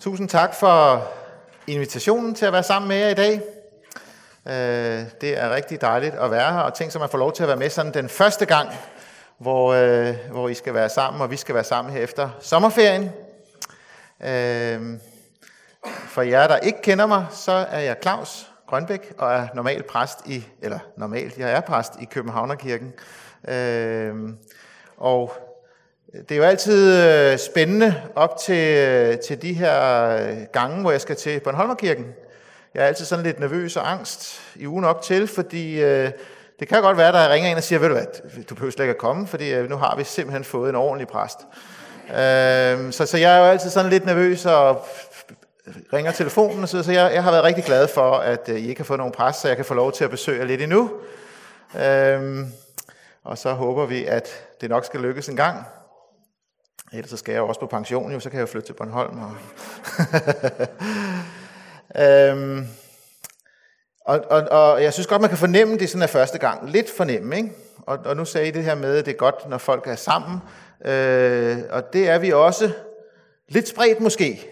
[0.00, 1.08] Tusind tak for
[1.66, 3.40] invitationen til at være sammen med jer i dag.
[4.46, 7.42] Øh, det er rigtig dejligt at være her, og tænk som man får lov til
[7.42, 8.68] at være med sådan den første gang,
[9.38, 13.10] hvor, øh, hvor I skal være sammen, og vi skal være sammen her efter sommerferien.
[14.20, 14.98] Øh,
[15.86, 20.18] for jer, der ikke kender mig, så er jeg Claus Grønbæk, og er normal præst
[20.26, 22.92] i, eller normalt, jeg er præst i Københavnerkirken.
[24.96, 25.49] Og
[26.12, 30.90] det er jo altid øh, spændende op til, øh, til de her øh, gange, hvor
[30.90, 32.06] jeg skal til Bornholmerkirken.
[32.74, 36.10] Jeg er altid sådan lidt nervøs og angst i ugen op til, fordi øh,
[36.60, 38.06] det kan godt være, at der ringer en og siger, ved du hvad,
[38.50, 41.38] du behøver slet ikke at komme, fordi nu har vi simpelthen fået en ordentlig præst.
[42.10, 44.86] Øh, så, så jeg er jo altid sådan lidt nervøs og
[45.92, 48.80] ringer telefonen og så, så jeg, jeg har været rigtig glad for, at I ikke
[48.80, 50.90] har fået nogen præst, så jeg kan få lov til at besøge jer lidt endnu.
[51.80, 52.38] Øh,
[53.24, 54.28] og så håber vi, at
[54.60, 55.66] det nok skal lykkes en gang.
[56.92, 58.72] Ellers så skal jeg jo også på pension, jo, så kan jeg jo flytte til
[58.72, 59.18] Bornholm.
[59.18, 59.32] Og
[62.02, 62.66] øhm,
[64.04, 66.70] og, og, og jeg synes godt, man kan fornemme det sådan af første gang.
[66.70, 67.50] Lidt fornemme, ikke?
[67.78, 69.96] Og, og nu sagde I det her med, at det er godt, når folk er
[69.96, 70.38] sammen.
[70.84, 72.70] Øh, og det er vi også
[73.48, 74.46] lidt spredt måske.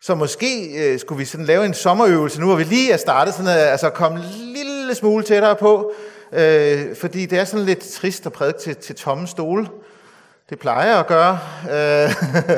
[0.00, 3.34] Så måske øh, skulle vi sådan lave en sommerøvelse nu, hvor vi lige er startet,
[3.34, 5.92] sådan at altså komme en lille smule tættere på.
[6.32, 9.68] Øh, fordi det er sådan lidt trist at prædike til, til tomme stole.
[10.52, 11.38] Det plejer jeg at gøre.
[11.70, 12.14] Øh,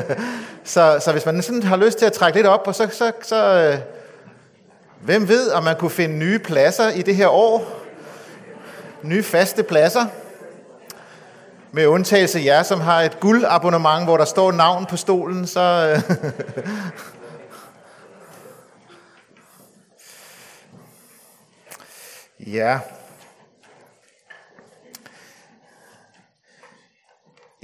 [0.75, 3.12] så, så hvis man sådan har lyst til at trække lidt op, og så, så,
[3.23, 3.78] så øh,
[5.00, 7.81] hvem ved, om man kunne finde nye pladser i det her år?
[9.03, 10.06] Nye faste pladser?
[11.72, 15.61] Med undtagelse af jer, som har et guldabonnement, hvor der står navn på stolen, så...
[15.61, 16.03] Øh,
[22.55, 22.78] ja.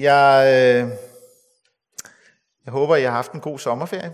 [0.00, 0.90] Jeg, øh,
[2.64, 4.12] jeg håber, I har haft en god sommerferie.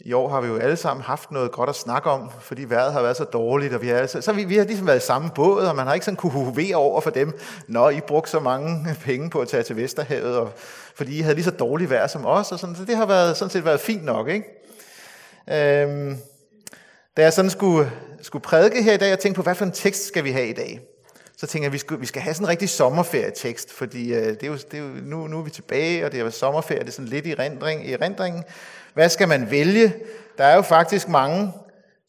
[0.00, 2.92] I år har vi jo alle sammen haft noget godt at snakke om, fordi vejret
[2.92, 5.06] har været så dårligt, og vi har, altså, så vi, vi har ligesom været i
[5.06, 7.38] samme båd, og man har ikke sådan kunne hovere over for dem,
[7.68, 10.52] når I brugte så mange penge på at tage til Vesterhavet, og,
[10.94, 13.36] fordi I havde lige så dårligt vejr som os, og sådan, så det har været,
[13.36, 14.28] sådan set været fint nok.
[14.28, 15.82] Ikke?
[15.82, 16.18] Øhm,
[17.16, 19.72] da jeg sådan skulle, skulle prædike her i dag, jeg tænkte på, hvad for en
[19.72, 20.80] tekst skal vi have i dag?
[21.36, 24.26] Så tænker jeg, at vi skal, vi skal have sådan en rigtig sommerferietekst, fordi øh,
[24.26, 26.80] det er jo, det er jo, nu, nu er vi tilbage, og det er sommerferie,
[26.80, 28.44] det er sådan lidt i rendring, i rendringen.
[28.94, 29.94] Hvad skal man vælge?
[30.38, 31.52] Der er jo faktisk mange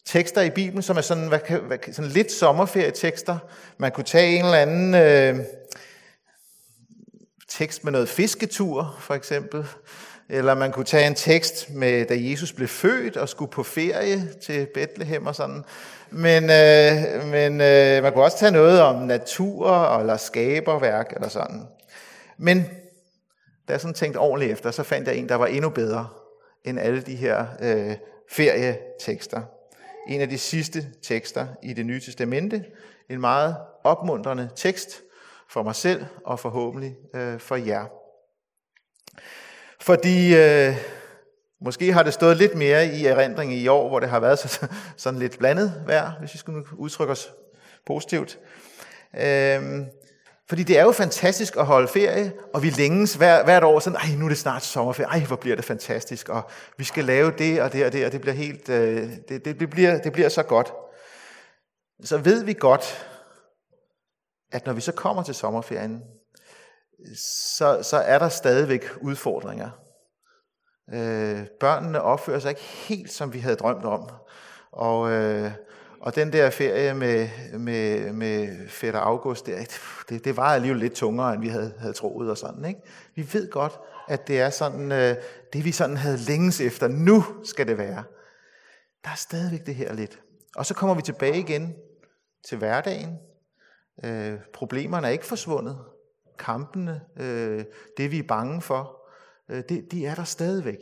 [0.04, 3.38] tekster i Bibelen, som er sådan, hvad, hvad, sådan lidt sommerferietekster.
[3.78, 5.44] Man kunne tage en eller anden øh,
[7.48, 9.66] tekst med noget fisketur, for eksempel.
[10.28, 14.28] Eller man kunne tage en tekst med, da Jesus blev født og skulle på ferie
[14.42, 15.64] til Bethlehem og sådan.
[16.10, 21.62] Men, øh, men øh, man kunne også tage noget om natur eller skaberværk eller sådan.
[22.36, 22.58] Men
[23.68, 26.08] da jeg sådan tænkte ordentligt efter, så fandt jeg en, der var endnu bedre
[26.64, 27.96] end alle de her øh,
[28.30, 29.42] ferietekster.
[30.08, 32.64] En af de sidste tekster i det nye testamente.
[33.10, 35.02] En meget opmuntrende tekst
[35.50, 37.84] for mig selv og forhåbentlig øh, for jer.
[39.80, 40.76] Fordi øh,
[41.60, 44.66] måske har det stået lidt mere i erindring i år, hvor det har været så,
[44.96, 47.32] sådan lidt blandet vejr, hvis vi skulle udtrykke os
[47.86, 48.38] positivt.
[49.18, 49.86] Øh,
[50.48, 53.98] fordi det er jo fantastisk at holde ferie, og vi længes hver, hvert år sådan,
[53.98, 57.32] ej, nu er det snart sommerferie, ej, hvor bliver det fantastisk, og vi skal lave
[57.38, 60.12] det og det og det, og det bliver helt, øh, det, det, det, bliver, det
[60.12, 60.72] bliver så godt.
[62.04, 63.08] Så ved vi godt,
[64.52, 66.02] at når vi så kommer til sommerferien,
[67.56, 69.70] så, så er der stadigvæk udfordringer.
[70.92, 74.10] Øh, børnene opfører sig ikke helt, som vi havde drømt om.
[74.72, 75.50] Og, øh,
[76.00, 80.94] og den der ferie med, med, med fætter August, der, det, det var alligevel lidt
[80.94, 82.64] tungere, end vi havde, havde troet og sådan.
[82.64, 82.80] Ikke?
[83.14, 85.16] Vi ved godt, at det er sådan, øh,
[85.52, 86.88] det vi sådan havde længes efter.
[86.88, 88.04] Nu skal det være.
[89.04, 90.20] Der er stadigvæk det her lidt.
[90.56, 91.74] Og så kommer vi tilbage igen
[92.48, 93.18] til hverdagen.
[94.04, 95.78] Øh, problemerne er ikke forsvundet
[96.38, 97.64] kampene, øh,
[97.96, 99.08] det vi er bange for,
[99.48, 100.78] øh, det, de er der stadigvæk.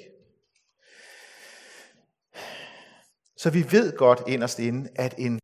[3.37, 5.41] Så vi ved godt inderst inde, at en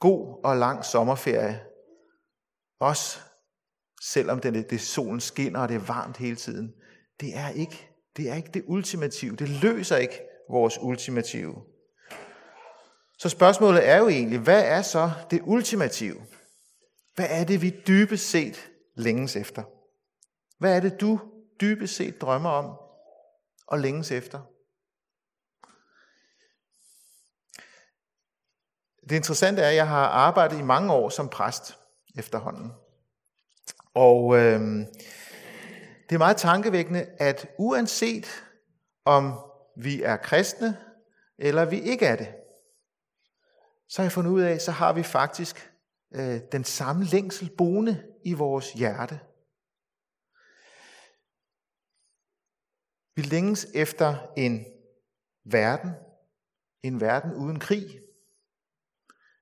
[0.00, 1.60] god og lang sommerferie,
[2.80, 3.18] også
[4.02, 6.74] selvom det, det solen skinner og det er varmt hele tiden,
[7.20, 9.36] det er ikke det, er ikke det ultimative.
[9.36, 10.20] Det løser ikke
[10.50, 11.54] vores ultimative.
[13.18, 16.20] Så spørgsmålet er jo egentlig, hvad er så det ultimative?
[17.14, 18.69] Hvad er det, vi dybest set
[19.00, 19.62] længes efter?
[20.58, 21.20] Hvad er det, du
[21.60, 22.76] dybest set drømmer om
[23.66, 24.40] og længes efter?
[29.08, 31.78] Det interessante er, at jeg har arbejdet i mange år som præst
[32.18, 32.72] efterhånden.
[33.94, 34.60] Og øh,
[36.08, 38.44] det er meget tankevækkende, at uanset
[39.04, 39.38] om
[39.76, 40.76] vi er kristne,
[41.38, 42.28] eller vi ikke er det,
[43.88, 45.72] så har jeg fundet ud af, så har vi faktisk
[46.14, 49.20] øh, den samme længsel boende i vores hjerte.
[53.16, 54.64] Vi længes efter en
[55.44, 55.90] verden,
[56.82, 58.00] en verden uden krig.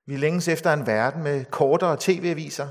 [0.05, 2.69] Vi længes efter en verden med kortere tv-aviser.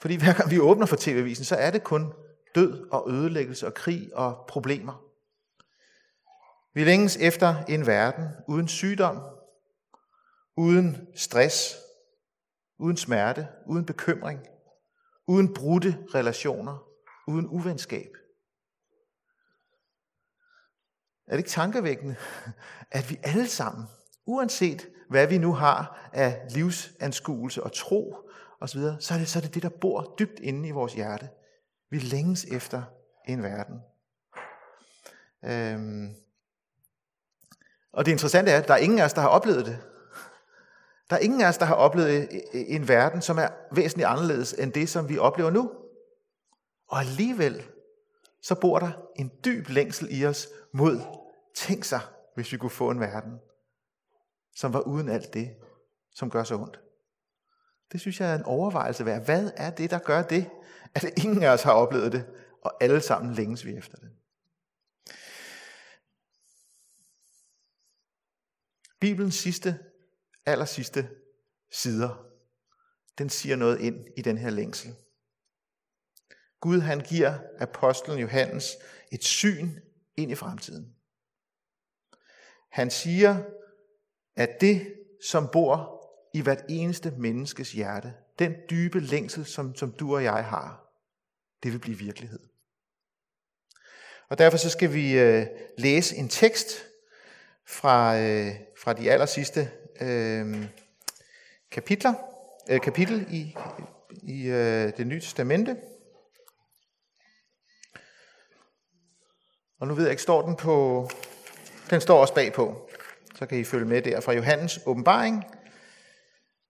[0.00, 2.12] Fordi hver gang vi åbner for tv-avisen, så er det kun
[2.54, 5.04] død og ødelæggelse og krig og problemer.
[6.74, 9.22] Vi længes efter en verden uden sygdom,
[10.56, 11.76] uden stress,
[12.78, 14.46] uden smerte, uden bekymring,
[15.32, 16.78] uden brudte relationer,
[17.26, 18.10] uden uvenskab.
[21.26, 22.16] Er det ikke tankevækkende,
[22.90, 23.86] at vi alle sammen,
[24.26, 28.16] uanset hvad vi nu har af livsanskuelse og tro
[28.60, 31.28] osv., så er det så er det, det, der bor dybt inde i vores hjerte.
[31.90, 32.82] Vi længes efter
[33.28, 33.80] en verden.
[35.44, 36.14] Øhm.
[37.92, 39.91] Og det interessante er, at der er ingen af os, der har oplevet det.
[41.10, 44.72] Der er ingen af os, der har oplevet en verden, som er væsentligt anderledes end
[44.72, 45.72] det, som vi oplever nu.
[46.88, 47.62] Og alligevel,
[48.42, 51.00] så bor der en dyb længsel i os mod,
[51.54, 52.00] tænk sig,
[52.34, 53.32] hvis vi kunne få en verden,
[54.56, 55.56] som var uden alt det,
[56.14, 56.80] som gør så ondt.
[57.92, 59.24] Det synes jeg er en overvejelse værd.
[59.24, 60.50] Hvad er det, der gør det,
[60.94, 62.26] at ingen af os har oplevet det,
[62.62, 64.10] og alle sammen længes vi efter det?
[69.00, 69.78] Bibelens sidste,
[70.46, 71.08] aller sidste
[71.70, 72.26] sider,
[73.18, 74.94] den siger noget ind i den her længsel.
[76.60, 78.76] Gud han giver apostlen Johannes
[79.12, 79.70] et syn
[80.16, 80.94] ind i fremtiden.
[82.68, 83.42] Han siger,
[84.36, 84.94] at det,
[85.30, 86.02] som bor
[86.34, 90.92] i hvert eneste menneskes hjerte, den dybe længsel, som, som du og jeg har,
[91.62, 92.40] det vil blive virkelighed.
[94.28, 95.46] Og derfor så skal vi øh,
[95.78, 96.68] læse en tekst
[97.66, 99.70] fra, øh, fra de aller sidste
[100.02, 100.66] øh,
[101.70, 102.14] kapitler,
[102.70, 103.56] øh, kapitel i,
[104.22, 105.76] i øh, det nye testamente.
[109.80, 111.08] Og nu ved jeg ikke, står den på...
[111.90, 112.90] Den står også bagpå.
[113.34, 115.44] Så kan I følge med der fra Johannes åbenbaring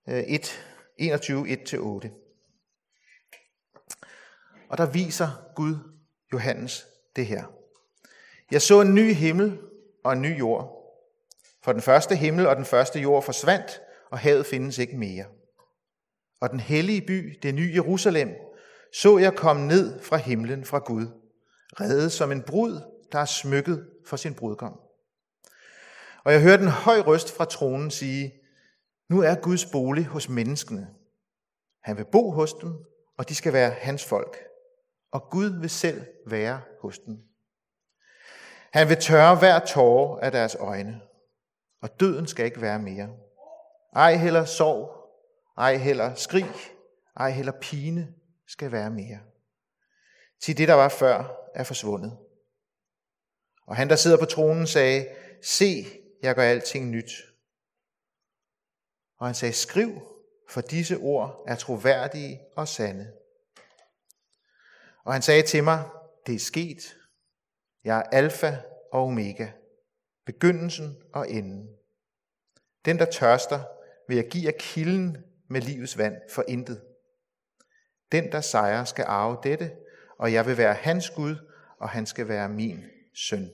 [0.07, 0.65] 1,
[0.99, 2.23] 21, 1-8.
[4.69, 5.77] Og der viser Gud
[6.33, 6.87] Johannes
[7.17, 7.45] det her.
[8.51, 9.59] Jeg så en ny himmel
[10.05, 10.82] og en ny jord.
[11.65, 13.81] For den første himmel og den første jord forsvandt,
[14.11, 15.25] og havet findes ikke mere.
[16.41, 18.29] Og den hellige by, det nye Jerusalem,
[18.93, 21.07] så jeg komme ned fra himlen fra Gud,
[21.81, 22.81] reddet som en brud,
[23.13, 24.81] der er smykket for sin brudgom.
[26.25, 28.33] Og jeg hørte en høj røst fra tronen sige,
[29.11, 30.89] nu er Guds bolig hos menneskene.
[31.85, 32.73] Han vil bo hos dem,
[33.19, 34.37] og de skal være hans folk.
[35.13, 37.19] Og Gud vil selv være hos dem.
[38.73, 41.01] Han vil tørre hver tårer af deres øjne,
[41.83, 43.17] og døden skal ikke være mere.
[43.93, 44.91] Ej heller sorg,
[45.59, 46.51] ej heller skrig,
[47.17, 48.15] ej heller pine
[48.47, 49.19] skal være mere.
[50.41, 52.19] Til det, der var før, er forsvundet.
[53.67, 55.09] Og han, der sidder på tronen, sagde,
[55.43, 55.87] se,
[56.23, 57.13] jeg gør alting nyt.
[59.19, 60.03] Og han sagde, skriv,
[60.49, 63.13] for disse ord er troværdige og sande.
[65.05, 65.89] Og han sagde til mig,
[66.27, 66.97] det er sket.
[67.85, 68.57] Jeg er alfa
[68.93, 69.49] og omega,
[70.27, 71.69] begyndelsen og enden.
[72.85, 73.61] Den, der tørster,
[74.09, 75.17] vil jeg give af kilden
[75.49, 76.83] med livets vand for intet.
[78.13, 79.71] Den, der sejrer, skal arve dette,
[80.19, 81.37] og jeg vil være hans Gud,
[81.79, 83.51] og han skal være min søn.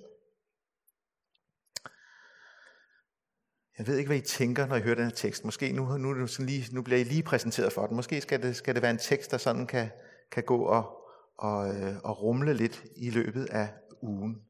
[3.78, 5.44] Jeg ved ikke, hvad I tænker, når I hører den her tekst.
[5.44, 7.96] Måske nu, nu, nu, sådan lige, nu bliver I lige præsenteret for den.
[7.96, 9.90] Måske skal det, skal det være en tekst, der sådan kan,
[10.32, 10.98] kan gå og,
[11.38, 13.68] og, øh, og rumle lidt i løbet af
[14.02, 14.47] ugen.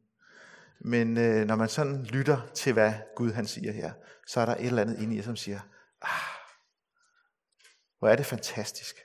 [0.81, 3.93] Men øh, når man sådan lytter til, hvad Gud han siger her,
[4.27, 5.61] så er der et eller andet inde i jer, som siger,
[6.03, 6.39] ah,
[7.99, 8.97] hvor er det fantastisk.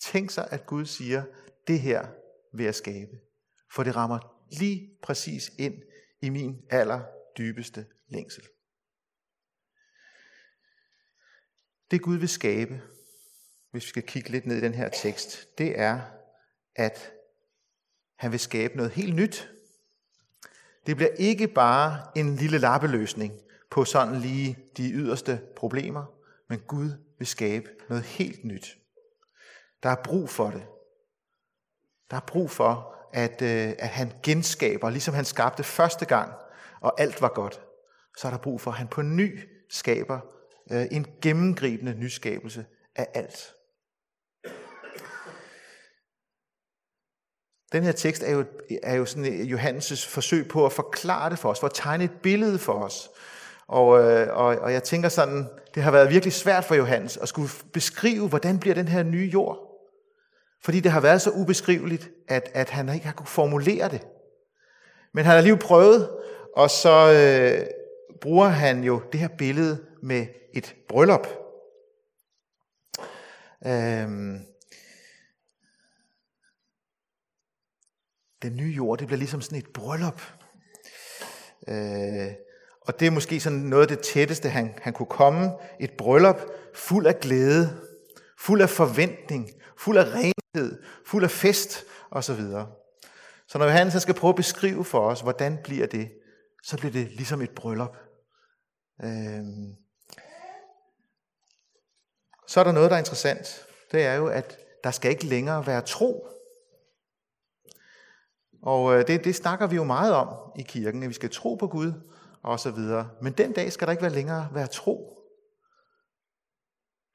[0.00, 1.24] Tænk sig, at Gud siger,
[1.66, 2.08] det her
[2.52, 3.20] vil jeg skabe.
[3.72, 5.82] For det rammer lige præcis ind
[6.22, 7.00] i min aller
[7.38, 8.44] dybeste længsel.
[11.90, 12.82] Det Gud vil skabe,
[13.70, 16.00] hvis vi skal kigge lidt ned i den her tekst, det er,
[16.76, 17.12] at
[18.18, 19.50] han vil skabe noget helt nyt.
[20.86, 23.32] Det bliver ikke bare en lille lappeløsning
[23.70, 26.04] på sådan lige de yderste problemer,
[26.48, 28.76] men Gud vil skabe noget helt nyt.
[29.82, 30.62] Der er brug for det.
[32.10, 36.32] Der er brug for, at, øh, at han genskaber, ligesom han skabte første gang,
[36.80, 37.60] og alt var godt.
[38.18, 40.20] Så er der brug for, at han på ny skaber
[40.72, 43.54] øh, en gennemgribende nyskabelse af alt.
[47.72, 48.44] Den her tekst er jo,
[48.82, 52.04] er jo sådan øh, Johannes' forsøg på at forklare det for os, for at tegne
[52.04, 53.10] et billede for os.
[53.66, 57.28] Og, øh, og, og jeg tænker sådan, det har været virkelig svært for Johannes at
[57.28, 59.58] skulle beskrive, hvordan bliver den her nye jord.
[60.62, 64.06] Fordi det har været så ubeskriveligt, at, at han ikke har kunne formulere det.
[65.14, 66.10] Men han har lige prøvet,
[66.56, 67.66] og så øh,
[68.20, 71.26] bruger han jo det her billede med et bryllup.
[73.66, 74.40] Øhm,
[78.42, 80.22] den nye jord, det bliver ligesom sådan et bryllup.
[81.68, 82.32] Øh,
[82.80, 85.50] og det er måske sådan noget af det tætteste, han, han kunne komme.
[85.80, 86.40] Et bryllup
[86.74, 87.80] fuld af glæde,
[88.40, 92.40] fuld af forventning, fuld af renhed, fuld af fest osv.
[93.48, 96.10] Så når Johannes skal prøve at beskrive for os, hvordan bliver det,
[96.64, 97.96] så bliver det ligesom et bryllup.
[99.04, 99.74] Øhm.
[102.46, 103.66] Så er der noget, der er interessant.
[103.92, 106.26] Det er jo, at der skal ikke længere være tro.
[108.62, 111.54] Og øh, det, det snakker vi jo meget om i kirken, at vi skal tro
[111.54, 111.92] på Gud
[112.42, 113.08] og så videre.
[113.22, 115.16] Men den dag skal der ikke være længere være tro.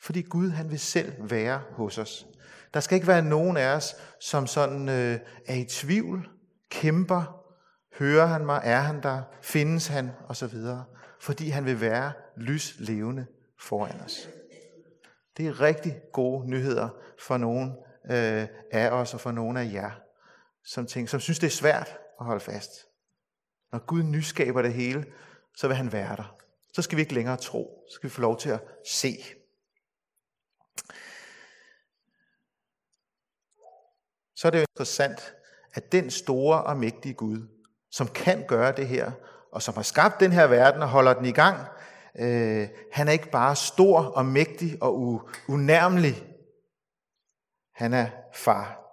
[0.01, 2.27] Fordi Gud han vil selv være hos os.
[2.73, 6.29] Der skal ikke være nogen af os, som sådan øh, er i tvivl,
[6.71, 7.45] kæmper,
[7.99, 10.85] hører han mig, er han der, findes han, og så videre.
[11.19, 13.25] Fordi han vil være lys levende
[13.59, 14.29] foran os.
[15.37, 17.75] Det er rigtig gode nyheder for nogen
[18.11, 19.91] øh, af os og for nogen af jer,
[20.65, 22.71] som, tænker, som synes, det er svært at holde fast.
[23.71, 25.05] Når Gud nyskaber det hele,
[25.55, 26.37] så vil han være der.
[26.73, 27.83] Så skal vi ikke længere tro.
[27.89, 29.17] Så skal vi få lov til at se.
[34.35, 35.35] Så er det jo interessant,
[35.73, 37.47] at den store og mægtige Gud,
[37.91, 39.11] som kan gøre det her,
[39.51, 41.67] og som har skabt den her verden og holder den i gang,
[42.19, 46.23] øh, han er ikke bare stor og mægtig og unærmelig.
[47.75, 48.84] Han er far.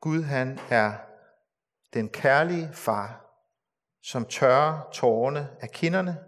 [0.00, 0.98] Gud han er
[1.94, 3.26] den kærlige far,
[4.02, 6.24] som tørrer tårerne af kinderne,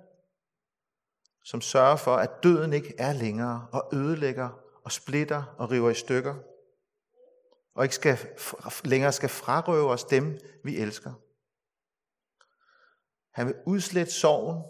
[1.45, 4.49] som sørger for, at døden ikke er længere og ødelægger
[4.85, 6.35] og splitter og river i stykker,
[7.75, 8.19] og ikke skal,
[8.85, 11.12] længere skal frarøve os dem, vi elsker.
[13.31, 14.64] Han vil udslette sorgen,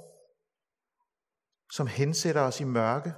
[1.73, 3.15] som hensætter os i mørke.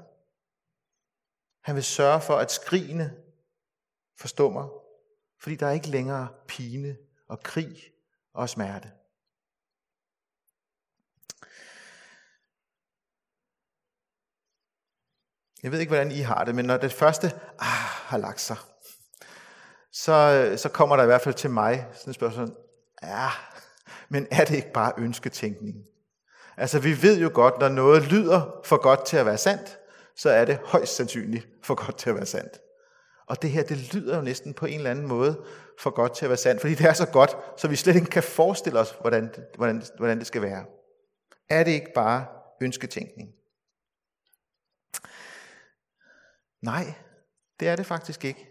[1.61, 3.17] Han vil sørge for, at skrigene
[4.19, 4.84] forstummer,
[5.45, 6.97] fordi der er ikke længere pine
[7.29, 7.77] og krig
[8.35, 8.91] og smerte.
[15.63, 17.27] Jeg ved ikke, hvordan I har det, men når det første
[17.59, 18.57] ah, har lagt sig,
[19.93, 22.57] så, så kommer der i hvert fald til mig sådan et spørgsmål.
[23.03, 23.29] Ja,
[24.09, 25.85] men er det ikke bare ønsketænkning?
[26.57, 29.79] Altså, vi ved jo godt, når noget lyder for godt til at være sandt,
[30.17, 32.64] så er det højst sandsynligt for godt til at være sandt.
[33.27, 35.45] Og det her, det lyder jo næsten på en eller anden måde
[35.79, 38.07] for godt til at være sandt, fordi det er så godt, så vi slet ikke
[38.07, 40.65] kan forestille os, hvordan, hvordan, hvordan det skal være.
[41.49, 42.27] Er det ikke bare
[42.61, 43.29] ønsketænkning?
[46.63, 46.95] Nej,
[47.61, 48.51] det er det faktisk ikke.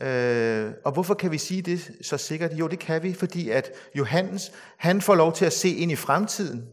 [0.00, 2.52] Øh, og hvorfor kan vi sige det så sikkert?
[2.52, 5.96] Jo, det kan vi, fordi at Johannes, han får lov til at se ind i
[5.96, 6.68] fremtiden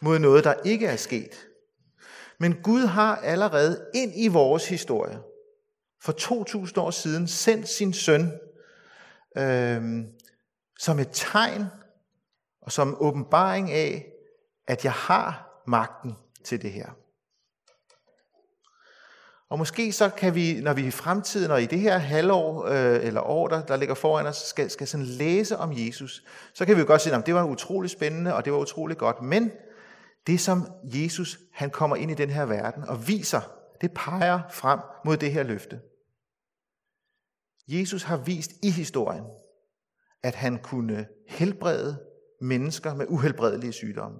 [0.00, 1.48] mod noget, der ikke er sket.
[2.40, 5.18] Men Gud har allerede ind i vores historie,
[6.02, 8.32] for 2000 år siden, sendt sin søn
[9.38, 9.82] øh,
[10.78, 11.64] som et tegn
[12.60, 14.06] og som åbenbaring af,
[14.66, 16.88] at jeg har magten til det her.
[19.50, 23.06] Og måske så kan vi, når vi i fremtiden og i det her halvår øh,
[23.06, 26.24] eller år, der, der ligger foran os, skal, skal sådan læse om Jesus,
[26.54, 28.96] så kan vi jo godt sige, at det var utrolig spændende, og det var utrolig
[28.96, 29.22] godt.
[29.22, 29.50] Men
[30.26, 33.40] det, som Jesus han kommer ind i den her verden og viser,
[33.80, 35.80] det peger frem mod det her løfte.
[37.68, 39.24] Jesus har vist i historien,
[40.22, 42.06] at han kunne helbrede
[42.40, 44.18] mennesker med uhelbredelige sygdomme.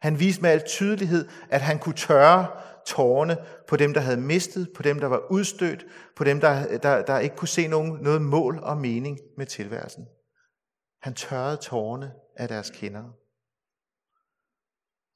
[0.00, 3.36] Han viste med al tydelighed, at han kunne tørre tårne
[3.68, 7.18] på dem, der havde mistet, på dem, der var udstødt, på dem, der, der, der
[7.18, 10.06] ikke kunne se nogen, noget mål og mening med tilværelsen.
[11.02, 13.04] Han tørrede tårne af deres kinder.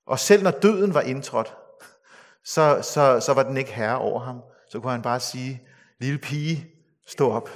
[0.07, 1.57] Og selv når døden var indtrådt,
[2.45, 4.41] så, så, så var den ikke herre over ham.
[4.69, 5.63] Så kunne han bare sige,
[6.01, 6.67] lille pige,
[7.07, 7.51] stå op.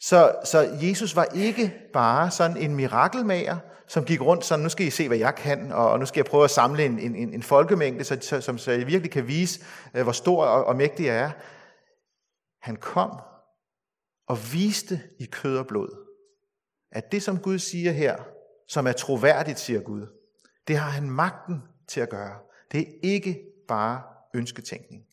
[0.00, 3.58] Så, så Jesus var ikke bare sådan en mirakelmager,
[3.88, 6.26] som gik rundt sådan, nu skal I se, hvad jeg kan, og nu skal jeg
[6.26, 9.60] prøve at samle en, en, en folkemængde, så, så, som, så jeg virkelig kan vise,
[9.94, 11.30] øh, hvor stor og, og mægtig jeg er.
[12.62, 13.10] Han kom
[14.28, 16.06] og viste i kød og blod,
[16.92, 18.16] at det, som Gud siger her,
[18.68, 20.06] som er troværdigt, siger Gud,
[20.68, 22.38] det har han magten til at gøre.
[22.72, 24.02] Det er ikke bare
[24.34, 25.06] ønsketænkning.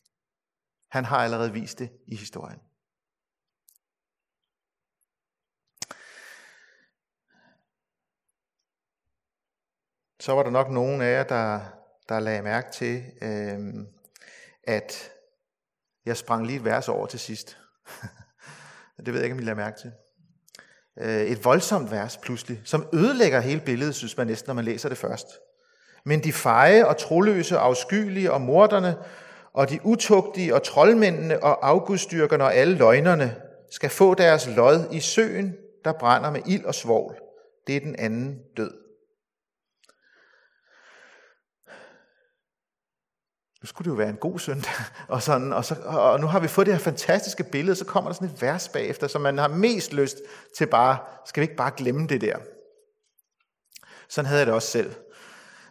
[0.90, 2.60] Han har allerede vist det i historien.
[10.20, 11.60] Så var der nok nogen af jer, der,
[12.08, 13.86] der lagde mærke til, øh,
[14.62, 15.12] at
[16.04, 17.58] jeg sprang lige et vers over til sidst.
[18.96, 19.92] det ved jeg ikke, om I lader mærke til.
[20.96, 24.88] Øh, et voldsomt vers pludselig, som ødelægger hele billedet, synes man næsten, når man læser
[24.88, 25.26] det først.
[26.04, 28.96] Men de feje og troløse, afskyelige og morderne,
[29.52, 33.36] og de utugtige og troldmændene og afgudstyrkerne og alle løgnerne,
[33.70, 35.54] skal få deres lod i søen,
[35.84, 37.14] der brænder med ild og svovl.
[37.66, 38.80] Det er den anden død.
[43.62, 44.72] nu skulle det jo være en god søndag,
[45.08, 48.10] og, sådan, og, så, og nu har vi fået det her fantastiske billede, så kommer
[48.10, 50.18] der sådan et vers bagefter, så man har mest lyst
[50.56, 52.36] til bare, skal vi ikke bare glemme det der?
[54.08, 54.94] Sådan havde jeg det også selv.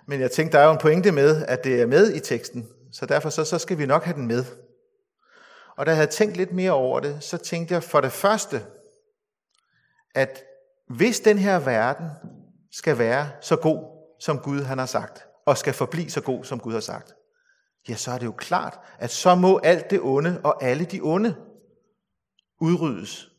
[0.10, 2.70] Men jeg tænkte, der er jo en pointe med, at det er med i teksten,
[2.92, 4.46] så derfor så, så skal vi nok have den med.
[5.78, 8.66] Og da jeg havde tænkt lidt mere over det, så tænkte jeg for det første,
[10.16, 10.44] at
[10.88, 12.10] hvis den her verden
[12.72, 13.84] skal være så god,
[14.20, 17.14] som Gud han har sagt, og skal forblive så god, som Gud har sagt,
[17.90, 21.00] ja, så er det jo klart, at så må alt det onde og alle de
[21.04, 21.36] onde
[22.62, 23.32] udryddes.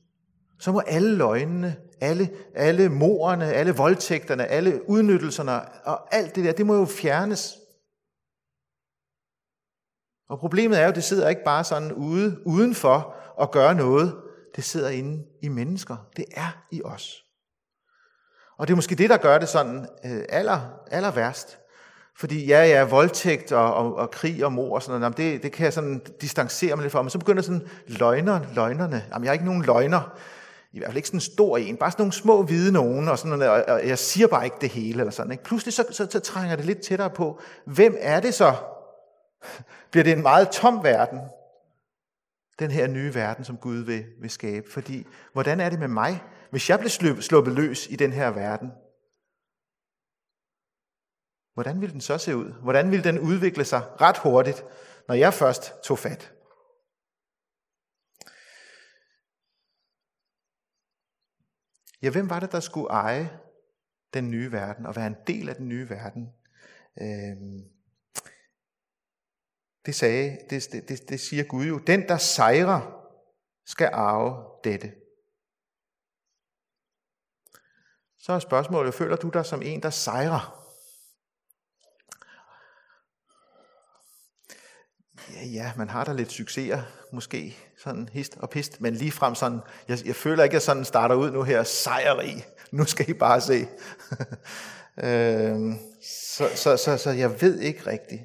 [0.60, 5.52] Så må alle løgnene, alle, alle morerne, alle voldtægterne, alle udnyttelserne
[5.84, 7.56] og alt det der, det må jo fjernes.
[10.28, 14.16] Og problemet er jo, at det sidder ikke bare sådan ude, udenfor og gør noget.
[14.56, 15.96] Det sidder inde i mennesker.
[16.16, 17.24] Det er i os.
[18.58, 21.58] Og det er måske det, der gør det sådan øh, aller, aller værst.
[22.16, 25.52] Fordi ja, ja, voldtægt og, og, og krig og mor og sådan noget, det, det
[25.52, 27.02] kan jeg sådan distancere mig lidt fra.
[27.02, 29.04] Men så begynder sådan løgner, løgnerne.
[29.12, 30.18] Jamen, jeg er ikke nogen løgner.
[30.72, 31.76] I hvert fald ikke sådan en stor en.
[31.76, 34.68] Bare sådan nogle små hvide nogen, og, sådan noget, og jeg siger bare ikke det
[34.68, 35.00] hele.
[35.00, 35.44] Eller sådan, ikke?
[35.44, 37.40] Pludselig så, så, så trænger det lidt tættere på.
[37.64, 38.54] Hvem er det så?
[39.90, 41.20] Bliver det en meget tom verden?
[42.58, 44.70] Den her nye verden, som Gud vil, vil skabe.
[44.70, 46.22] Fordi, hvordan er det med mig?
[46.50, 48.72] Hvis jeg bliver sluppet løs i den her verden,
[51.54, 52.52] hvordan vil den så se ud?
[52.62, 54.64] Hvordan vil den udvikle sig ret hurtigt,
[55.08, 56.32] når jeg først tog fat?
[62.02, 63.40] Ja, hvem var det, der skulle eje
[64.14, 66.32] den nye verden og være en del af den nye verden?
[67.00, 67.64] Øhm,
[69.86, 71.78] det, sagde, det, det, det siger Gud jo.
[71.78, 73.06] Den, der sejrer,
[73.66, 74.94] skal arve dette.
[78.18, 80.59] Så er spørgsmålet, føler du dig som en, der sejrer?
[85.34, 89.34] Ja, ja, man har da lidt succeser, måske sådan hist og pist, men lige frem
[89.34, 93.10] sådan, jeg, jeg føler ikke, at jeg sådan starter ud nu her, sejrig, nu skal
[93.10, 93.68] I bare se.
[95.08, 98.22] øhm, så, så, så, så jeg ved ikke rigtigt.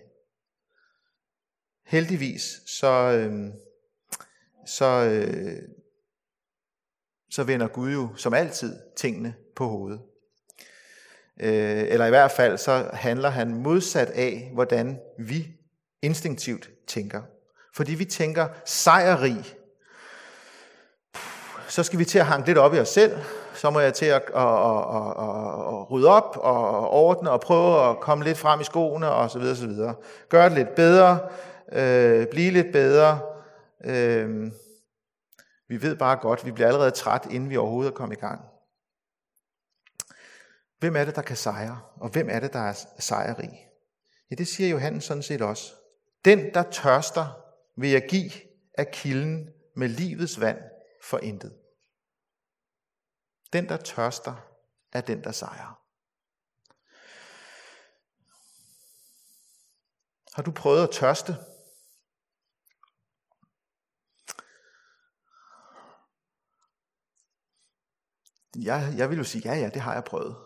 [1.86, 3.52] Heldigvis, så, øhm,
[4.68, 5.62] så, øh,
[7.30, 10.02] så vender Gud jo som altid tingene på hovedet.
[11.40, 15.48] Øh, eller i hvert fald så handler han modsat af, hvordan vi
[16.02, 17.22] instinktivt tænker.
[17.74, 19.56] Fordi vi tænker sejrrig,
[21.68, 23.18] så skal vi til at hanke lidt op i os selv,
[23.54, 27.90] så må jeg til at, at, at, at, at rydde op og ordne og prøve
[27.90, 29.96] at komme lidt frem i skoene og så videre, så videre.
[30.30, 31.20] Gøre det lidt bedre,
[31.72, 33.20] øh, blive lidt bedre.
[33.86, 34.52] Øh,
[35.70, 38.42] vi ved bare godt, vi bliver allerede træt, inden vi overhovedet er kommet i gang.
[40.80, 41.80] Hvem er det, der kan sejre?
[41.96, 43.68] Og hvem er det, der er sejrrig?
[44.32, 45.74] Ja, det siger Johannes sådan set også.
[46.26, 47.42] Den, der tørster,
[47.78, 48.32] vil jeg give
[48.74, 50.60] af kilden med livets vand
[51.04, 51.58] for intet.
[53.54, 54.36] Den, der tørster,
[54.92, 55.82] er den, der sejrer.
[60.36, 61.38] Har du prøvet at tørste?
[68.56, 70.38] Jeg, jeg vil jo sige, ja, ja, det har jeg prøvet.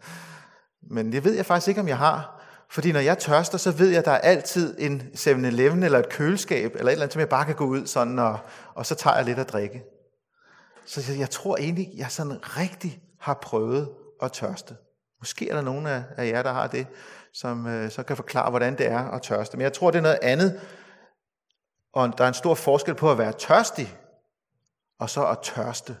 [0.94, 2.39] Men det ved jeg faktisk ikke, om jeg har.
[2.70, 6.08] Fordi når jeg tørster, så ved jeg, at der er altid en 7-Eleven eller et
[6.08, 8.38] køleskab, eller et eller andet, som jeg bare kan gå ud sådan, og,
[8.74, 9.84] og så tager jeg lidt at drikke.
[10.86, 14.76] Så jeg, jeg tror egentlig, jeg sådan rigtig har prøvet at tørste.
[15.18, 16.86] Måske er der nogen af, af jer, der har det,
[17.32, 19.56] som øh, så kan forklare, hvordan det er at tørste.
[19.56, 20.60] Men jeg tror, det er noget andet,
[21.92, 23.98] og der er en stor forskel på at være tørstig,
[24.98, 25.96] og så at tørste.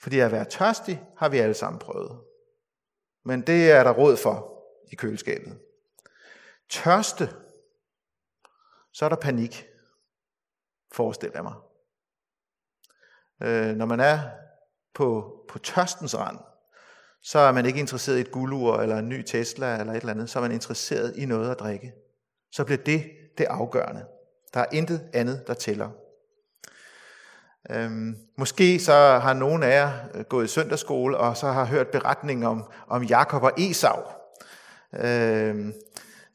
[0.00, 2.18] Fordi at være tørstig har vi alle sammen prøvet.
[3.24, 5.58] Men det er der råd for i køleskabet.
[6.68, 7.28] Tørste,
[8.92, 9.66] så er der panik,
[10.92, 11.54] forestiller jeg mig.
[13.42, 14.30] Øh, når man er
[14.94, 16.38] på, på tørstens rand,
[17.22, 20.12] så er man ikke interesseret i et guldur eller en ny Tesla eller et eller
[20.12, 21.92] andet, så er man interesseret i noget at drikke.
[22.52, 24.06] så bliver det det afgørende.
[24.54, 25.90] Der er intet andet, der tæller.
[27.70, 31.88] Øhm, måske så har nogen af jer øh, gået i søndagsskole, og så har hørt
[31.88, 33.96] beretningen om, om Jakob og Esau.
[35.00, 35.72] Øhm,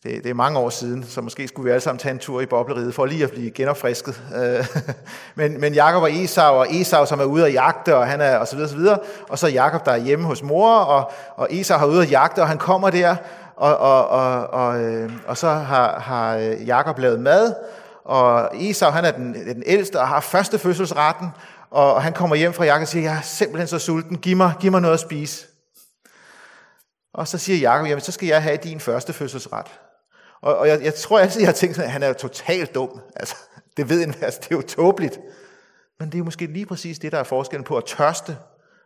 [0.04, 2.42] det, det er mange år siden, så måske skulle vi alle sammen tage en tur
[2.42, 4.22] i bobleriet for lige at blive genopfrisket.
[4.36, 4.68] Øh,
[5.36, 8.38] men, men Jakob og Esau, og Esau som er ude at jagte, og han er
[8.38, 9.00] og så videre, og så videre.
[9.30, 12.40] Og så Jakob, der er hjemme hos mor, og, og Esau har ude at jagte,
[12.42, 13.16] og han kommer der,
[13.56, 17.54] og, og, og, og, og, og så har, har øh, Jakob lavet mad,
[18.10, 21.28] og Esau, han er den, den ældste og har første fødselsretten,
[21.70, 24.54] og han kommer hjem fra Jakob og siger, jeg er simpelthen så sulten, giv mig,
[24.60, 25.48] giv mig noget at spise.
[27.14, 29.66] Og så siger Jakob, jamen så skal jeg have din første fødselsret.
[30.42, 33.02] Og, og jeg, jeg tror altid, jeg har tænkt, at han er totalt dum.
[33.16, 33.36] Altså,
[33.78, 35.20] det ved en, altså, det er jo tåbeligt.
[36.00, 38.38] Men det er måske lige præcis det, der er forskellen på at tørste,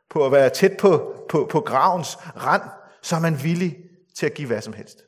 [0.10, 2.64] på at være tæt på, på, på gravens rand,
[3.02, 3.78] så er man villig
[4.16, 5.04] til at give hvad som helst.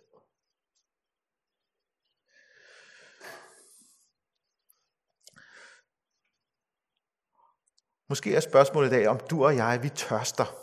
[8.10, 10.56] Måske er spørgsmålet i dag, om du og jeg, vi tørster.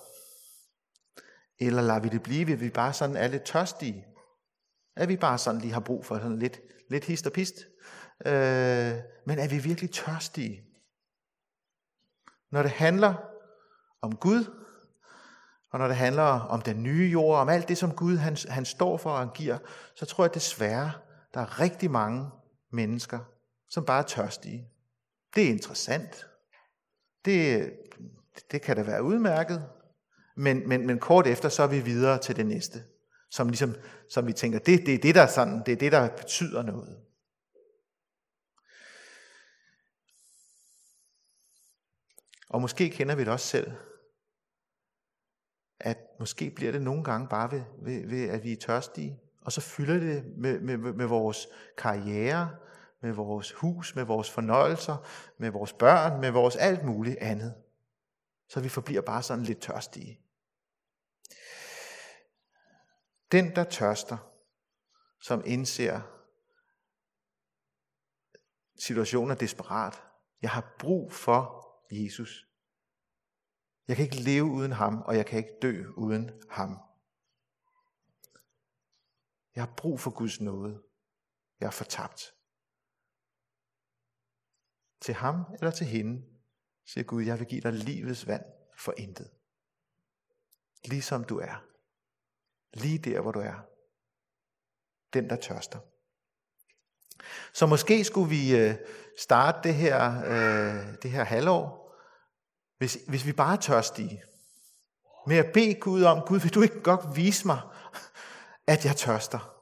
[1.58, 4.06] Eller lader vi det blive, at vi bare sådan er lidt tørstige?
[4.96, 7.54] At vi bare sådan lige har brug for sådan lidt, lidt hist og pist?
[8.26, 8.94] Øh,
[9.26, 10.64] men er vi virkelig tørstige?
[12.50, 13.14] Når det handler
[14.02, 14.44] om Gud,
[15.70, 18.64] og når det handler om den nye jord, om alt det, som Gud han, han
[18.64, 19.58] står for og han giver,
[19.94, 20.92] så tror jeg desværre,
[21.34, 22.30] der er rigtig mange
[22.72, 23.18] mennesker,
[23.68, 24.68] som bare er tørstige.
[25.34, 26.26] Det er interessant.
[27.24, 27.72] Det,
[28.50, 29.68] det kan da være udmærket,
[30.36, 32.84] men, men, men kort efter, så er vi videre til det næste,
[33.30, 33.74] som, ligesom,
[34.10, 36.98] som vi tænker, det, det er det, der sådan, det er det, der betyder noget.
[42.48, 43.72] Og måske kender vi det også selv,
[45.80, 49.52] at måske bliver det nogle gange bare ved, ved, ved at vi er tørstige, og
[49.52, 52.56] så fylder det med, med, med vores karriere,
[53.02, 54.96] med vores hus, med vores fornøjelser,
[55.38, 57.54] med vores børn, med vores alt muligt andet.
[58.48, 60.20] Så vi forbliver bare sådan lidt tørstige.
[63.32, 64.18] Den, der tørster,
[65.20, 66.00] som indser,
[68.78, 70.02] situationen er desperat.
[70.42, 72.46] Jeg har brug for Jesus.
[73.88, 76.78] Jeg kan ikke leve uden ham, og jeg kan ikke dø uden ham.
[79.54, 80.82] Jeg har brug for Guds nåde.
[81.60, 82.34] Jeg er fortabt.
[85.02, 86.22] Til ham eller til hende,
[86.86, 88.44] siger Gud, jeg vil give dig livets vand
[88.78, 89.30] for intet.
[90.84, 91.64] Ligesom du er.
[92.74, 93.66] Lige der, hvor du er.
[95.12, 95.78] Den, der tørster.
[97.52, 98.74] Så måske skulle vi øh,
[99.18, 101.82] starte det her, øh, det her halvår,
[102.78, 104.22] hvis, hvis vi bare er tørstige,
[105.26, 107.60] med at bede Gud om, Gud, vil du ikke godt vise mig,
[108.66, 109.61] at jeg tørster?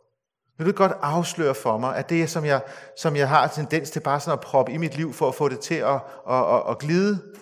[0.61, 2.63] Vil du godt afsløre for mig, at det, som jeg,
[2.97, 5.49] som jeg har tendens til bare sådan at proppe i mit liv for at få
[5.49, 7.35] det til at, at, at, at glide,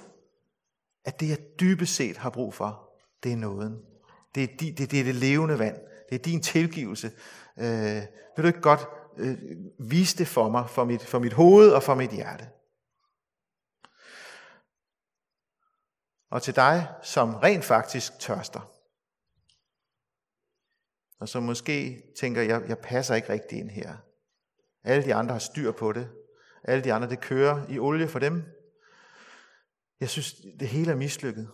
[1.04, 2.90] at det, jeg dybest set har brug for,
[3.22, 3.78] det er nåden.
[4.34, 5.76] Det er, det, det, det, er det levende vand.
[6.08, 7.10] Det er din tilgivelse.
[7.58, 8.02] Øh,
[8.36, 9.38] vil du ikke godt øh,
[9.78, 12.48] vise det for mig, for mit, for mit hoved og for mit hjerte?
[16.30, 18.77] Og til dig, som rent faktisk tørster,
[21.20, 23.96] og som måske tænker, jeg, jeg passer ikke rigtig ind her.
[24.84, 26.10] Alle de andre har styr på det.
[26.64, 28.42] Alle de andre, det kører i olie for dem.
[30.00, 31.50] Jeg synes, det hele er mislykket.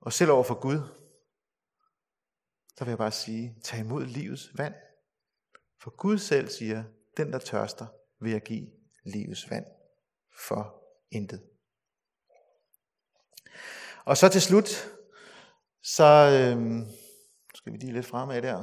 [0.00, 0.78] Og selv over for Gud,
[2.76, 4.74] så vil jeg bare sige, tag imod livets vand.
[5.82, 6.84] For Gud selv siger,
[7.16, 7.86] den der tørster,
[8.20, 8.66] vil jeg give
[9.04, 9.64] livets vand
[10.48, 11.42] for intet.
[14.04, 14.88] Og så til slut,
[15.82, 17.01] så, Øh,
[17.62, 18.62] skal vi lige lidt fremad der?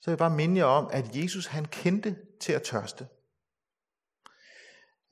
[0.00, 3.06] Så vil jeg bare minde jer om, at Jesus han kendte til at tørste.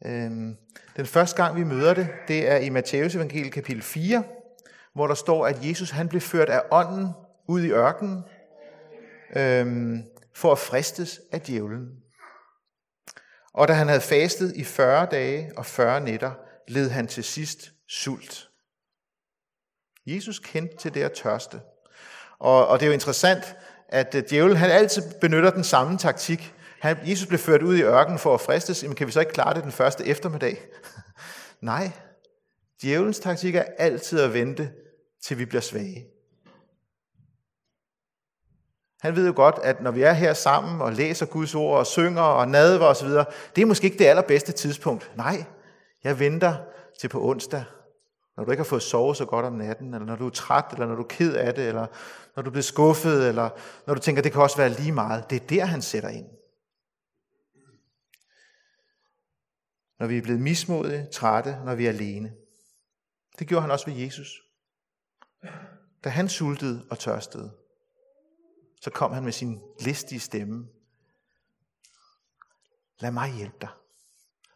[0.06, 0.56] Øhm,
[0.96, 4.24] den første gang vi møder det, det er i Matteus evangelie kapitel 4,
[4.92, 7.12] hvor der står, at Jesus han blev ført af ånden
[7.48, 8.24] ud i ørkenen
[9.36, 10.02] øhm,
[10.34, 12.02] for at fristes af djævlen.
[13.52, 16.34] Og da han havde fastet i 40 dage og 40 nætter,
[16.68, 18.48] led han til sidst sult.
[20.06, 21.60] Jesus kendte til det at tørste.
[22.38, 23.56] Og, og det er jo interessant,
[23.88, 26.54] at øh, djævlen han altid benytter den samme taktik.
[26.80, 28.82] Han, Jesus blev ført ud i ørkenen for at fristes.
[28.82, 30.58] Jamen, kan vi så ikke klare det den første eftermiddag?
[31.60, 31.90] Nej.
[32.82, 34.70] Djævelens taktik er altid at vente,
[35.22, 36.06] til vi bliver svage.
[39.00, 41.86] Han ved jo godt, at når vi er her sammen og læser Guds ord og
[41.86, 43.08] synger og nadver osv.,
[43.56, 45.12] det er måske ikke det allerbedste tidspunkt.
[45.16, 45.44] Nej,
[46.04, 46.56] jeg venter
[47.00, 47.64] til på onsdag,
[48.36, 50.64] Når du ikke har fået sovet så godt om natten, eller når du er træt,
[50.72, 51.86] eller når du er ked af det, eller
[52.36, 53.50] når du bliver skuffet, eller
[53.86, 55.30] når du tænker, det kan også være lige meget.
[55.30, 56.26] Det er der, han sætter ind.
[59.98, 62.34] Når vi er blevet mismodige, trætte, når vi er alene.
[63.38, 64.42] Det gjorde han også ved Jesus.
[66.04, 67.52] Da han sultede og tørstede,
[68.80, 70.68] så kom han med sin listige stemme.
[72.98, 73.68] Lad mig hjælpe dig.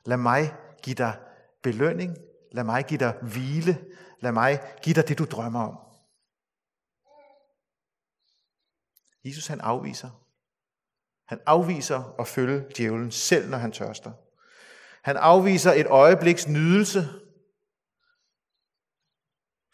[0.05, 1.19] Lad mig give dig
[1.63, 2.17] belønning.
[2.53, 3.85] Lad mig give dig hvile.
[4.21, 5.79] Lad mig give dig det, du drømmer om.
[9.25, 10.11] Jesus han afviser.
[11.27, 14.13] Han afviser at følge djævlen selv, når han tørster.
[15.03, 17.01] Han afviser et øjebliks nydelse,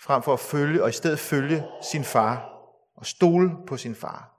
[0.01, 2.55] frem for at følge, og i stedet følge sin far
[2.95, 4.35] og stole på sin far.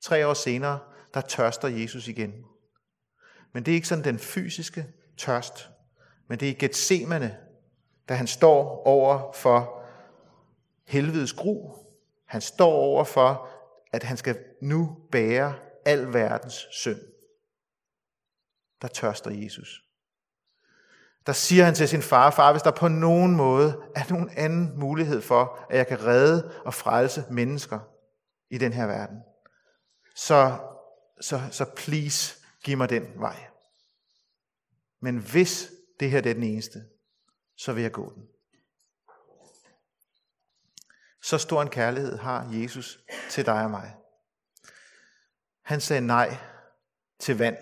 [0.00, 0.80] Tre år senere,
[1.14, 2.44] der tørster Jesus igen.
[3.52, 5.70] Men det er ikke sådan den fysiske tørst,
[6.28, 7.38] men det er i Gethsemane,
[8.08, 9.82] da han står over for
[10.86, 11.74] helvedes gru.
[12.24, 13.48] Han står over for,
[13.92, 17.00] at han skal nu bære al verdens synd.
[18.82, 19.82] Der tørster Jesus.
[21.26, 24.78] Der siger han til sin far, far, hvis der på nogen måde er nogen anden
[24.78, 27.78] mulighed for, at jeg kan redde og frelse mennesker
[28.50, 29.16] i den her verden,
[30.14, 30.56] så,
[31.20, 33.36] så, så please, giv mig den vej.
[35.00, 36.84] Men hvis det her det er den eneste,
[37.56, 38.28] så vil jeg gå den.
[41.22, 43.96] Så stor en kærlighed har Jesus til dig og mig.
[45.62, 46.36] Han sagde nej
[47.18, 47.56] til vand.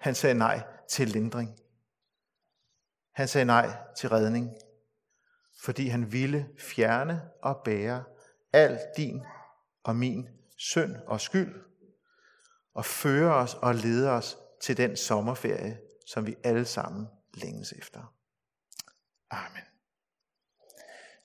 [0.00, 1.58] Han sagde nej til lindring.
[3.12, 4.50] Han sagde nej til redning,
[5.62, 8.04] fordi han ville fjerne og bære
[8.52, 9.22] al din
[9.82, 11.64] og min synd og skyld,
[12.74, 18.14] og føre os og lede os til den sommerferie, som vi alle sammen længes efter.
[19.30, 19.62] Amen.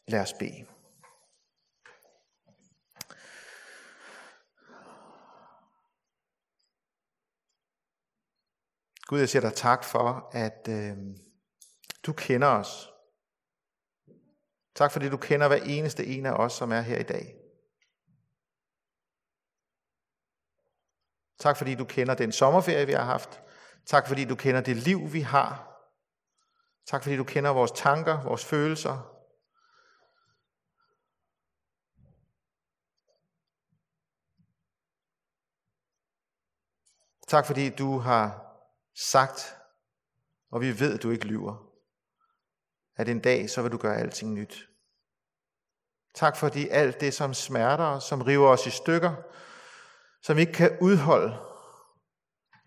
[0.07, 0.65] Lad os bede.
[9.07, 10.97] Gud, jeg siger dig tak for, at øh,
[12.05, 12.89] du kender os.
[14.75, 17.35] Tak fordi du kender hver eneste en af os, som er her i dag.
[21.39, 23.41] Tak fordi du kender den sommerferie, vi har haft.
[23.85, 25.69] Tak fordi du kender det liv, vi har.
[26.85, 29.15] Tak fordi du kender vores tanker, vores følelser.
[37.27, 38.45] Tak fordi du har
[38.95, 39.57] sagt,
[40.51, 41.71] og vi ved, at du ikke lyver,
[42.95, 44.69] at en dag så vil du gøre alting nyt.
[46.15, 49.15] Tak fordi alt det, som smerter os, som river os i stykker,
[50.21, 51.48] som vi ikke kan udholde,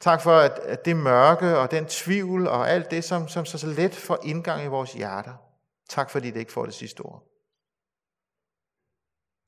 [0.02, 3.66] Tak for, at, det mørke og den tvivl og alt det, som, som så, så
[3.66, 5.34] let får indgang i vores hjerter.
[5.88, 7.28] Tak fordi det ikke får det sidste ord.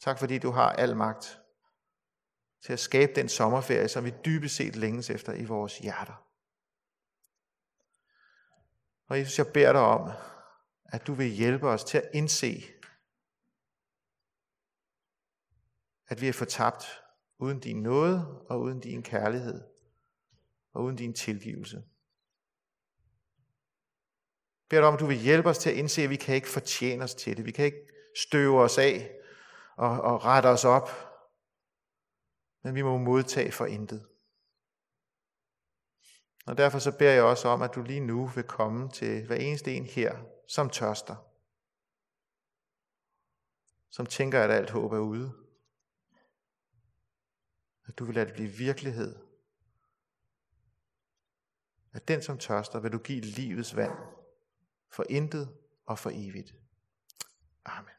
[0.00, 1.40] Tak fordi du har al magt
[2.64, 6.26] til at skabe den sommerferie, som vi dybest set længes efter i vores hjerter.
[9.08, 10.10] Og Jesus, jeg beder dig om,
[10.84, 12.62] at du vil hjælpe os til at indse,
[16.08, 17.02] at vi er fortabt
[17.38, 19.73] uden din nåde og uden din kærlighed
[20.74, 21.76] og uden din tilgivelse.
[21.76, 21.84] Jeg
[24.68, 26.48] beder dig om, at du vil hjælpe os til at indse, at vi kan ikke
[26.48, 27.46] fortjene os til det.
[27.46, 29.10] Vi kan ikke støve os af
[29.76, 30.88] og, og rette os op,
[32.62, 34.06] men vi må modtage for intet.
[36.46, 39.36] Og derfor så beder jeg også om, at du lige nu vil komme til hver
[39.36, 41.16] eneste en her, som tørster.
[43.90, 45.32] Som tænker, at alt håb er ude.
[47.86, 49.23] At du vil lade det blive virkelighed
[51.94, 53.92] at den, som tørster, vil du give livets vand
[54.90, 55.48] for intet
[55.86, 56.54] og for evigt.
[57.64, 57.93] Amen.